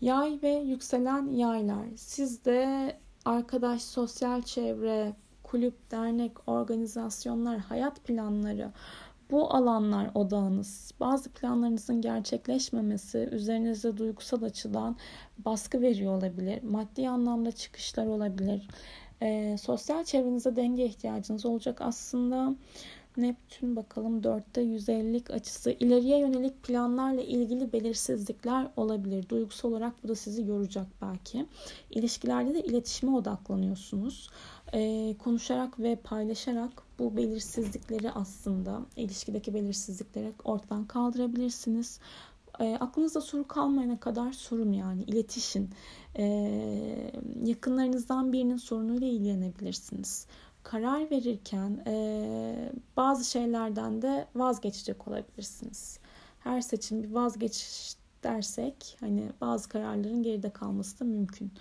Yay 0.00 0.38
ve 0.42 0.50
yükselen 0.50 1.30
yaylar. 1.32 1.86
Sizde 1.96 2.96
arkadaş, 3.24 3.82
sosyal 3.82 4.42
çevre, 4.42 5.12
kulüp, 5.42 5.90
dernek, 5.90 6.48
organizasyonlar, 6.48 7.58
hayat 7.58 8.04
planları, 8.04 8.70
bu 9.32 9.54
alanlar 9.54 10.10
odağınız. 10.14 10.92
Bazı 11.00 11.30
planlarınızın 11.30 12.00
gerçekleşmemesi 12.00 13.28
üzerinize 13.32 13.96
duygusal 13.96 14.42
açıdan 14.42 14.96
baskı 15.38 15.80
veriyor 15.82 16.16
olabilir. 16.18 16.62
Maddi 16.62 17.08
anlamda 17.08 17.52
çıkışlar 17.52 18.06
olabilir. 18.06 18.68
E, 19.22 19.56
sosyal 19.58 20.04
çevrenize 20.04 20.56
denge 20.56 20.84
ihtiyacınız 20.84 21.46
olacak 21.46 21.80
aslında. 21.80 22.54
Neptün 23.16 23.76
bakalım 23.76 24.20
4'te 24.20 24.62
150'lik 24.62 25.30
açısı. 25.30 25.70
ileriye 25.70 26.18
yönelik 26.18 26.62
planlarla 26.62 27.22
ilgili 27.22 27.72
belirsizlikler 27.72 28.66
olabilir. 28.76 29.28
Duygusal 29.28 29.70
olarak 29.70 30.04
bu 30.04 30.08
da 30.08 30.14
sizi 30.14 30.42
yoracak 30.42 30.86
belki. 31.02 31.46
İlişkilerde 31.90 32.54
de 32.54 32.62
iletişime 32.62 33.16
odaklanıyorsunuz. 33.16 34.30
Ee, 34.74 35.14
konuşarak 35.18 35.80
ve 35.80 35.96
paylaşarak 35.96 36.82
bu 37.02 37.16
belirsizlikleri 37.16 38.10
aslında 38.10 38.80
ilişkideki 38.96 39.54
belirsizlikleri 39.54 40.32
ortadan 40.44 40.84
kaldırabilirsiniz. 40.86 42.00
E, 42.60 42.76
aklınızda 42.80 43.20
soru 43.20 43.48
kalmayana 43.48 44.00
kadar 44.00 44.32
sorun 44.32 44.72
yani 44.72 45.02
iletişin. 45.02 45.70
E, 46.18 46.24
yakınlarınızdan 47.44 48.32
birinin 48.32 48.56
sorunuyla 48.56 49.06
ilgilenebilirsiniz. 49.06 50.26
Karar 50.62 51.10
verirken 51.10 51.82
e, 51.86 52.72
bazı 52.96 53.24
şeylerden 53.24 54.02
de 54.02 54.26
vazgeçecek 54.34 55.08
olabilirsiniz. 55.08 55.98
Her 56.38 56.60
seçim 56.60 57.02
bir 57.02 57.10
vazgeç 57.10 57.96
dersek 58.24 58.96
hani 59.00 59.30
bazı 59.40 59.68
kararların 59.68 60.22
geride 60.22 60.50
kalması 60.50 61.00
da 61.00 61.04
mümkün. 61.04 61.52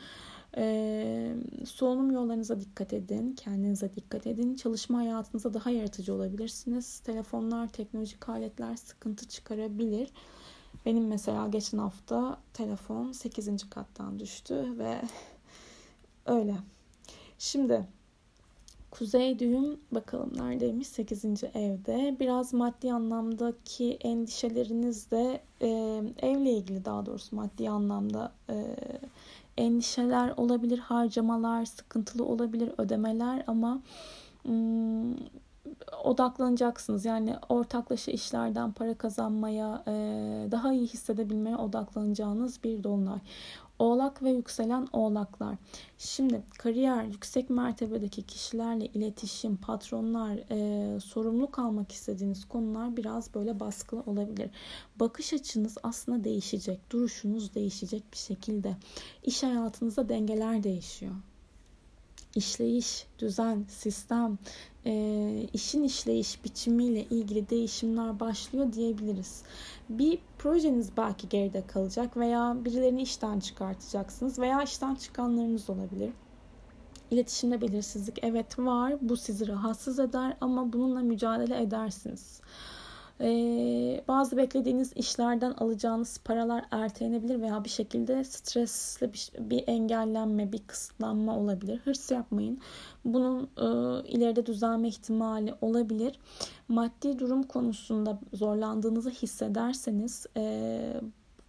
E, 0.58 1.36
solunum 1.66 2.12
yollarınıza 2.12 2.60
dikkat 2.60 2.94
edin. 2.94 3.34
Kendinize 3.36 3.94
dikkat 3.96 4.28
edin. 4.28 4.56
Çalışma 4.56 4.98
hayatınızda 4.98 5.54
daha 5.54 5.70
yaratıcı 5.70 6.14
olabilirsiniz. 6.14 7.00
Telefonlar, 7.00 7.68
teknolojik 7.68 8.30
aletler 8.30 8.76
sıkıntı 8.76 9.28
çıkarabilir. 9.28 10.10
Benim 10.86 11.08
mesela 11.08 11.48
geçen 11.48 11.78
hafta 11.78 12.38
telefon 12.54 13.12
8. 13.12 13.70
kattan 13.70 14.20
düştü 14.20 14.78
ve 14.78 15.02
öyle. 16.26 16.56
Şimdi 17.38 17.88
Kuzey 18.92 19.40
düğüm 19.40 19.80
bakalım 19.92 20.32
neredeymiş 20.36 20.88
8. 20.88 21.26
evde. 21.44 22.16
Biraz 22.20 22.54
maddi 22.54 22.94
anlamdaki 22.94 23.98
endişeleriniz 24.02 25.12
de 25.12 25.42
e, 25.62 25.68
evle 26.22 26.52
ilgili 26.52 26.86
daha 26.86 27.06
doğrusu 27.06 27.36
maddi 27.36 27.70
anlamda 27.70 28.32
e, 28.50 28.76
endişeler 29.58 30.34
olabilir, 30.38 30.80
harcamalar 30.80 31.66
sıkıntılı 31.66 32.26
olabilir, 32.26 32.72
ödemeler 32.78 33.44
ama 33.48 33.82
hmm, 34.44 35.14
odaklanacaksınız. 36.04 37.06
Yani 37.06 37.36
ortaklaşa 37.50 38.12
işlerden 38.12 38.72
para 38.72 38.94
kazanmaya, 38.94 39.84
e, 39.88 39.92
daha 40.52 40.74
iyi 40.74 40.88
hissedebilmeye 40.88 41.58
odaklanacağınız 41.58 42.64
bir 42.64 42.84
dolunay. 42.84 43.20
Oğlak 43.82 44.24
ve 44.24 44.30
yükselen 44.32 44.88
oğlaklar. 44.94 45.56
Şimdi 45.98 46.42
kariyer, 46.58 47.04
yüksek 47.04 47.50
mertebedeki 47.50 48.22
kişilerle 48.22 48.86
iletişim, 48.86 49.58
patronlar, 49.58 50.40
e, 50.52 51.00
sorumluluk 51.00 51.60
almak 51.60 51.92
istediğiniz 51.92 52.46
konular 52.46 52.98
biraz 52.98 53.34
böyle 53.34 53.60
baskılı 53.60 54.02
olabilir. 54.02 54.50
Bakış 55.00 55.34
açınız 55.34 55.78
aslında 55.84 56.24
değişecek, 56.24 56.92
duruşunuz 56.92 57.56
değişecek 57.56 58.04
bir 58.12 58.18
şekilde. 58.18 58.76
İş 59.24 59.44
hayatınızda 59.44 60.10
dengeler 60.10 60.64
değişiyor 60.64 61.16
işleyiş, 62.36 63.08
düzen, 63.20 63.66
sistem, 63.70 64.38
e, 64.86 65.48
işin 65.54 65.84
işleyiş 65.84 66.44
biçimiyle 66.44 67.04
ilgili 67.04 67.50
değişimler 67.50 68.20
başlıyor 68.20 68.74
diyebiliriz. 68.74 69.44
Bir 69.90 70.20
projeniz 70.38 70.98
belki 70.98 71.30
geride 71.30 71.68
kalacak 71.68 72.18
veya 72.18 72.58
birilerini 72.66 73.02
işten 73.02 73.40
çıkartacaksınız 73.40 74.40
veya 74.40 74.64
işten 74.64 74.96
çıkanlarınız 74.96 75.70
olabilir. 75.70 76.10
İletişimde 77.12 77.62
belirsizlik 77.62 78.20
evet 78.22 78.60
var. 78.60 78.96
Bu 79.02 79.18
sizi 79.18 79.48
rahatsız 79.48 80.00
eder 80.00 80.38
ama 80.42 80.74
bununla 80.74 81.00
mücadele 81.00 81.62
edersiniz. 81.62 82.42
Ee, 83.22 84.04
bazı 84.08 84.38
beklediğiniz 84.38 84.94
işlerden 84.96 85.52
alacağınız 85.52 86.18
paralar 86.26 86.66
ertelenebilir 86.72 87.42
veya 87.42 87.64
bir 87.64 87.70
şekilde 87.70 88.24
stresli 88.24 89.14
bir, 89.14 89.32
bir 89.40 89.64
engellenme, 89.68 90.52
bir 90.52 90.60
kısıtlanma 90.68 91.38
olabilir. 91.38 91.80
Hırs 91.86 92.12
yapmayın. 92.12 92.60
Bunun 93.06 93.44
e, 93.44 93.68
ileride 94.08 94.46
düzelme 94.46 94.88
ihtimali 94.88 95.54
olabilir. 95.62 96.20
Maddi 96.68 97.20
durum 97.20 97.44
konusunda 97.44 98.20
zorlandığınızı 98.34 99.10
hissederseniz 99.10 100.26
e, 100.38 101.02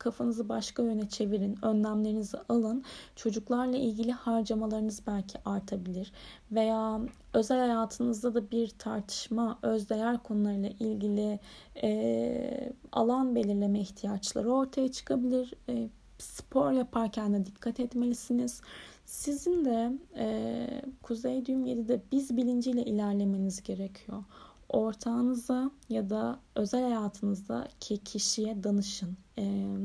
kafanızı 0.03 0.49
başka 0.49 0.83
yöne 0.83 1.09
çevirin, 1.09 1.59
önlemlerinizi 1.63 2.39
alın. 2.49 2.85
Çocuklarla 3.17 3.77
ilgili 3.77 4.13
harcamalarınız 4.13 5.03
belki 5.07 5.39
artabilir 5.45 6.13
veya 6.53 7.01
özel 7.35 7.59
hayatınızda 7.59 8.35
da 8.35 8.51
bir 8.51 8.69
tartışma, 8.69 9.59
özdeğer 9.63 10.23
konularıyla 10.23 10.69
ilgili 10.69 11.39
e, 11.83 12.73
alan 12.93 13.35
belirleme 13.35 13.81
ihtiyaçları 13.81 14.53
ortaya 14.53 14.93
çıkabilir. 14.93 15.55
E, 15.69 15.89
spor 16.19 16.73
yaparken 16.73 17.35
de 17.35 17.47
dikkat 17.47 17.81
etmelisiniz. 17.81 18.61
Sizin 19.05 19.65
de 19.65 19.93
e, 20.17 20.67
Kuzey 21.03 21.47
Düğüm 21.47 21.67
7'de 21.67 22.03
biz 22.13 22.37
bilinciyle 22.37 22.85
ilerlemeniz 22.85 23.63
gerekiyor 23.63 24.25
ortağınıza 24.73 25.71
ya 25.89 26.11
da 26.11 26.41
özel 26.55 26.83
hayatınızdaki 26.83 27.99
kişiye 27.99 28.65
danışın. 28.65 29.17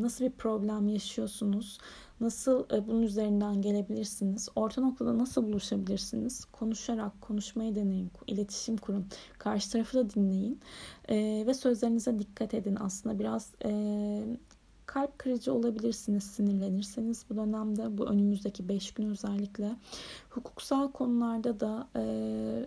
Nasıl 0.02 0.26
bir 0.26 0.32
problem 0.32 0.88
yaşıyorsunuz? 0.88 1.78
Nasıl 2.20 2.66
bunun 2.88 3.02
üzerinden 3.02 3.62
gelebilirsiniz? 3.62 4.50
Orta 4.56 4.82
noktada 4.82 5.18
nasıl 5.18 5.44
buluşabilirsiniz? 5.44 6.46
Konuşarak, 6.46 7.22
konuşmayı 7.22 7.76
deneyin, 7.76 8.12
iletişim 8.28 8.78
kurun. 8.78 9.06
Karşı 9.38 9.72
tarafı 9.72 9.98
da 9.98 10.10
dinleyin. 10.10 10.60
Ve 11.48 11.54
sözlerinize 11.54 12.20
dikkat 12.20 12.54
edin. 12.54 12.78
Aslında 12.80 13.20
biraz 13.20 13.52
kalp 14.86 15.20
kırıcı 15.20 15.54
olabilirsiniz 15.54 16.24
sinirlenirseniz 16.24 17.26
bu 17.30 17.36
dönemde 17.36 17.98
bu 17.98 18.06
önümüzdeki 18.06 18.70
5 18.70 18.92
gün 18.92 19.10
özellikle 19.10 19.76
hukuksal 20.30 20.92
konularda 20.92 21.60
da 21.60 21.88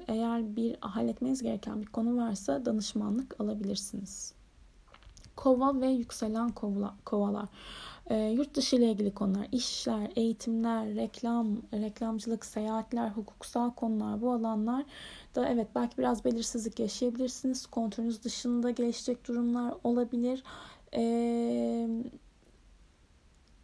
eğer 0.09 0.57
bir 0.57 0.77
halletmeniz 0.81 1.43
gereken 1.43 1.81
bir 1.83 1.87
konu 1.87 2.17
varsa 2.17 2.65
danışmanlık 2.65 3.41
alabilirsiniz. 3.41 4.35
Kova 5.41 5.81
ve 5.81 5.87
yükselen 5.89 6.49
kovala, 6.49 6.95
kovalar. 7.05 7.49
E, 8.11 8.17
yurt 8.17 8.55
dışı 8.55 8.77
ile 8.77 8.91
ilgili 8.91 9.15
konular, 9.15 9.47
işler, 9.53 10.11
eğitimler, 10.17 10.95
reklam, 10.95 11.57
reklamcılık, 11.73 12.45
seyahatler, 12.45 13.09
hukuksal 13.09 13.71
konular 13.71 14.21
bu 14.21 14.33
alanlar 14.33 14.85
da 15.35 15.49
evet 15.49 15.69
belki 15.75 15.99
biraz 15.99 16.25
belirsizlik 16.25 16.81
yaşayabilirsiniz. 16.81 17.67
Kontrolünüz 17.67 18.25
dışında 18.25 18.71
gelişecek 18.71 19.29
durumlar 19.29 19.75
olabilir 19.85 20.43
e, 20.95 21.03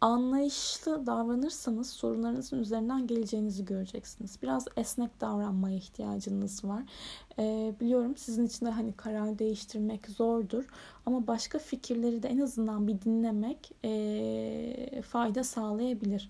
anlayışlı 0.01 1.05
davranırsanız 1.05 1.89
sorunlarınızın 1.89 2.59
üzerinden 2.59 3.07
geleceğinizi 3.07 3.65
göreceksiniz. 3.65 4.39
Biraz 4.41 4.65
esnek 4.77 5.21
davranmaya 5.21 5.77
ihtiyacınız 5.77 6.65
var. 6.65 6.83
E, 7.39 7.73
biliyorum 7.79 8.17
sizin 8.17 8.45
için 8.45 8.65
de 8.65 8.69
hani 8.69 8.93
karar 8.93 9.39
değiştirmek 9.39 10.07
zordur. 10.07 10.65
Ama 11.05 11.27
başka 11.27 11.59
fikirleri 11.59 12.23
de 12.23 12.27
en 12.27 12.39
azından 12.39 12.87
bir 12.87 13.01
dinlemek 13.01 13.71
e, 13.85 15.01
fayda 15.01 15.43
sağlayabilir. 15.43 16.29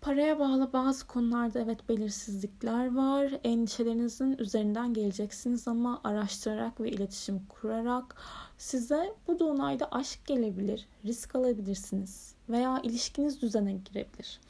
Paraya 0.00 0.38
bağlı 0.38 0.72
bazı 0.72 1.06
konularda 1.06 1.60
evet 1.60 1.88
belirsizlikler 1.88 2.94
var. 2.94 3.32
Endişelerinizin 3.44 4.36
üzerinden 4.38 4.94
geleceksiniz 4.94 5.68
ama 5.68 6.00
araştırarak 6.04 6.80
ve 6.80 6.90
iletişim 6.90 7.46
kurarak 7.48 8.16
size 8.58 9.14
bu 9.26 9.38
donayda 9.38 9.88
aşk 9.92 10.26
gelebilir, 10.26 10.88
risk 11.04 11.34
alabilirsiniz 11.34 12.34
veya 12.48 12.80
ilişkiniz 12.82 13.42
düzene 13.42 13.72
girebilir 13.72 14.40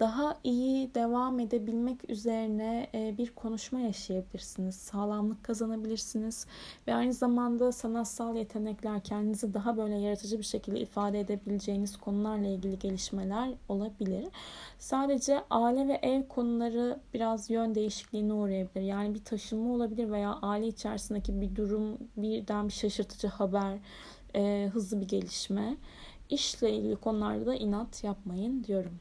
daha 0.00 0.38
iyi 0.44 0.94
devam 0.94 1.40
edebilmek 1.40 2.10
üzerine 2.10 2.90
e, 2.94 3.18
bir 3.18 3.30
konuşma 3.30 3.80
yaşayabilirsiniz. 3.80 4.74
Sağlamlık 4.74 5.44
kazanabilirsiniz. 5.44 6.46
Ve 6.86 6.94
aynı 6.94 7.12
zamanda 7.12 7.72
sanatsal 7.72 8.36
yetenekler, 8.36 9.00
kendinizi 9.00 9.54
daha 9.54 9.76
böyle 9.76 9.96
yaratıcı 9.96 10.38
bir 10.38 10.44
şekilde 10.44 10.80
ifade 10.80 11.20
edebileceğiniz 11.20 11.96
konularla 11.96 12.48
ilgili 12.48 12.78
gelişmeler 12.78 13.54
olabilir. 13.68 14.26
Sadece 14.78 15.44
aile 15.50 15.88
ve 15.88 15.98
ev 16.02 16.28
konuları 16.28 17.00
biraz 17.14 17.50
yön 17.50 17.74
değişikliğine 17.74 18.32
uğrayabilir. 18.32 18.80
Yani 18.80 19.14
bir 19.14 19.24
taşınma 19.24 19.74
olabilir 19.74 20.10
veya 20.10 20.38
aile 20.42 20.66
içerisindeki 20.66 21.40
bir 21.40 21.56
durum 21.56 21.98
birden 22.16 22.68
bir 22.68 22.72
şaşırtıcı 22.72 23.28
haber, 23.28 23.78
e, 24.34 24.70
hızlı 24.72 25.00
bir 25.00 25.08
gelişme. 25.08 25.76
İşle 26.30 26.72
ilgili 26.72 26.96
konularda 26.96 27.46
da 27.46 27.54
inat 27.54 28.04
yapmayın 28.04 28.64
diyorum 28.64 28.98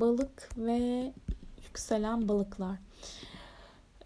balık 0.00 0.48
ve 0.56 1.12
yükselen 1.64 2.28
balıklar. 2.28 2.76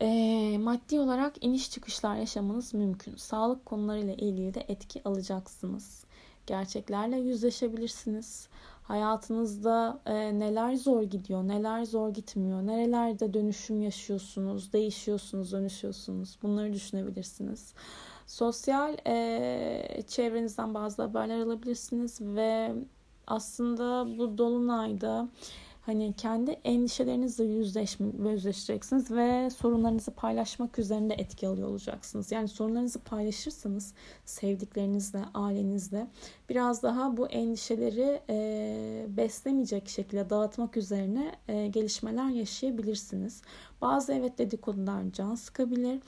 E, 0.01 0.59
maddi 0.59 1.01
olarak 1.01 1.45
iniş 1.45 1.71
çıkışlar 1.71 2.17
yaşamanız 2.17 2.75
mümkün. 2.75 3.17
Sağlık 3.17 3.67
konularıyla 3.67 4.15
ilgili 4.15 4.55
de 4.55 4.65
etki 4.69 5.05
alacaksınız. 5.05 6.05
Gerçeklerle 6.47 7.17
yüzleşebilirsiniz. 7.17 8.49
Hayatınızda 8.83 10.01
e, 10.07 10.15
neler 10.39 10.75
zor 10.75 11.03
gidiyor, 11.03 11.49
neler 11.49 11.85
zor 11.85 12.09
gitmiyor, 12.09 12.67
nerelerde 12.67 13.35
dönüşüm 13.35 13.83
yaşıyorsunuz, 13.83 14.73
değişiyorsunuz, 14.73 15.53
dönüşüyorsunuz. 15.53 16.39
Bunları 16.43 16.73
düşünebilirsiniz. 16.73 17.75
Sosyal 18.27 18.97
e, 19.07 20.03
çevrenizden 20.09 20.75
bazı 20.75 21.03
haberler 21.03 21.41
alabilirsiniz 21.41 22.21
ve 22.21 22.75
aslında 23.27 24.19
bu 24.19 24.39
dolunayda 24.39 25.29
Hani 25.91 26.13
kendi 26.13 26.51
endişelerinizle 26.51 27.45
yüzleşme, 27.45 28.07
yüzleşeceksiniz 28.31 29.11
ve 29.11 29.51
sorunlarınızı 29.51 30.11
paylaşmak 30.11 30.79
üzerinde 30.79 31.15
etki 31.15 31.49
alıyor 31.49 31.69
olacaksınız. 31.69 32.33
Yani 32.33 32.49
sorunlarınızı 32.49 32.99
paylaşırsanız 32.99 33.95
sevdiklerinizle, 34.25 35.25
ailenizle 35.35 36.07
biraz 36.49 36.83
daha 36.83 37.17
bu 37.17 37.29
endişeleri 37.29 38.21
e, 38.31 39.07
beslemeyecek 39.09 39.89
şekilde 39.89 40.31
dağıtmak 40.31 40.77
üzerine 40.77 41.33
e, 41.49 41.67
gelişmeler 41.67 42.29
yaşayabilirsiniz. 42.29 43.43
Bazı 43.83 44.13
evet 44.13 44.39
dedikodular 44.39 45.03
can 45.13 45.35
sıkabilir. 45.35 46.01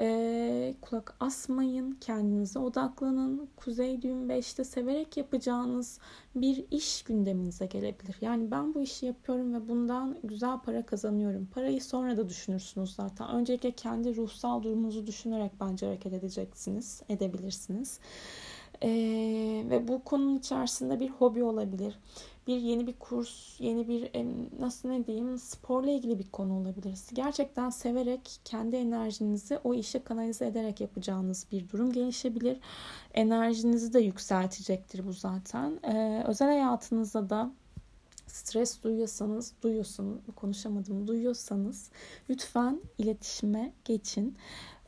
Ee, 0.00 0.74
kulak 0.80 1.16
asmayın. 1.20 1.98
Kendinize 2.00 2.58
odaklanın. 2.58 3.48
Kuzey 3.56 4.02
düğüm 4.02 4.28
5'te 4.30 4.64
severek 4.64 5.16
yapacağınız 5.16 5.98
bir 6.34 6.64
iş 6.70 7.02
gündeminize 7.02 7.66
gelebilir. 7.66 8.16
Yani 8.20 8.50
ben 8.50 8.74
bu 8.74 8.80
işi 8.80 9.06
yapıyorum 9.06 9.54
ve 9.54 9.68
bundan 9.68 10.18
güzel 10.24 10.58
para 10.58 10.86
kazanıyorum. 10.86 11.48
Parayı 11.54 11.82
sonra 11.82 12.16
da 12.16 12.28
düşünürsünüz 12.28 12.94
zaten. 12.94 13.28
Öncelikle 13.28 13.70
kendi 13.70 14.16
ruhsal 14.16 14.62
durumunuzu 14.62 15.06
düşünerek 15.06 15.52
bence 15.60 15.86
hareket 15.86 16.12
edeceksiniz, 16.12 17.02
edebilirsiniz. 17.08 18.00
Ee, 18.82 19.64
ve 19.70 19.88
bu 19.88 20.04
konunun 20.04 20.38
içerisinde 20.38 21.00
bir 21.00 21.08
hobi 21.08 21.42
olabilir. 21.42 21.98
Bir 22.46 22.56
yeni 22.56 22.86
bir 22.86 22.92
kurs, 22.92 23.60
yeni 23.60 23.88
bir 23.88 24.10
nasıl 24.60 24.88
ne 24.88 25.06
diyeyim 25.06 25.38
sporla 25.38 25.90
ilgili 25.90 26.18
bir 26.18 26.30
konu 26.30 26.58
olabilir. 26.60 26.98
Gerçekten 27.12 27.70
severek 27.70 28.40
kendi 28.44 28.76
enerjinizi 28.76 29.58
o 29.64 29.74
işe 29.74 30.04
kanalize 30.04 30.46
ederek 30.46 30.80
yapacağınız 30.80 31.46
bir 31.52 31.68
durum 31.68 31.92
gelişebilir. 31.92 32.58
Enerjinizi 33.14 33.92
de 33.92 34.00
yükseltecektir 34.00 35.06
bu 35.06 35.12
zaten. 35.12 35.80
Ee, 35.82 36.24
özel 36.26 36.48
hayatınızda 36.48 37.30
da 37.30 37.52
stres 38.26 38.82
duyuyorsanız, 38.82 39.52
duyuyorsunuz, 39.62 40.20
konuşamadım, 40.36 41.08
duyuyorsanız 41.08 41.90
lütfen 42.30 42.80
iletişime 42.98 43.72
geçin. 43.84 44.36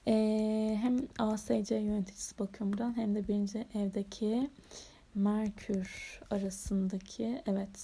Ee, 0.07 0.79
hem 0.83 0.97
ASC 1.19 1.75
yöneticisi 1.75 2.39
bakıyorum 2.39 2.73
buradan 2.73 2.97
hem 2.97 3.15
de 3.15 3.29
birinci 3.29 3.67
evdeki 3.75 4.51
Merkür 5.15 6.21
arasındaki 6.31 7.43
evet 7.47 7.79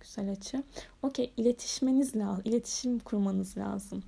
güzel 0.00 0.30
açı. 0.30 0.62
Okey 1.02 1.32
iletişmeniz 1.36 2.16
lazım. 2.16 2.42
iletişim 2.44 2.98
kurmanız 2.98 3.58
lazım. 3.58 4.02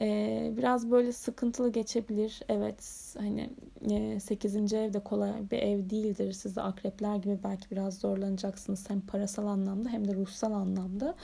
Ee, 0.00 0.52
biraz 0.56 0.90
böyle 0.90 1.12
sıkıntılı 1.12 1.72
geçebilir. 1.72 2.40
Evet 2.48 3.14
hani 3.18 3.50
e, 3.90 4.20
8. 4.20 4.72
ev 4.72 4.92
de 4.92 5.00
kolay 5.00 5.50
bir 5.50 5.58
ev 5.58 5.90
değildir. 5.90 6.32
Siz 6.32 6.56
de 6.56 6.62
akrepler 6.62 7.16
gibi 7.16 7.38
belki 7.44 7.70
biraz 7.70 7.98
zorlanacaksınız. 7.98 8.90
Hem 8.90 9.00
parasal 9.00 9.46
anlamda 9.46 9.88
hem 9.88 10.08
de 10.08 10.14
ruhsal 10.14 10.52
anlamda. 10.52 11.14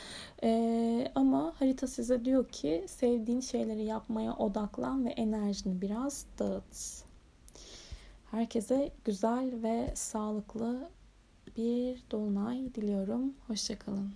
Ee, 0.42 1.12
ama 1.14 1.54
harita 1.58 1.86
size 1.86 2.24
diyor 2.24 2.48
ki 2.48 2.84
sevdiğin 2.88 3.40
şeyleri 3.40 3.84
yapmaya 3.84 4.36
odaklan 4.36 5.04
ve 5.04 5.10
enerjini 5.10 5.80
biraz 5.82 6.26
dağıt. 6.38 7.07
Herkese 8.30 8.92
güzel 9.04 9.62
ve 9.62 9.92
sağlıklı 9.94 10.90
bir 11.56 12.02
dolunay 12.10 12.74
diliyorum. 12.74 13.34
Hoşçakalın. 13.46 14.12